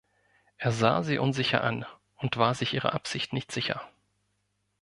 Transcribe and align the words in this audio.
Er 0.57 0.71
sah 0.71 1.03
sie 1.03 1.19
unsicher 1.19 1.63
an 1.63 1.85
und 2.15 2.35
war 2.37 2.55
sich 2.55 2.73
ihrer 2.73 2.95
Absicht 2.95 3.33
nicht 3.33 3.51
sicher. 3.51 3.87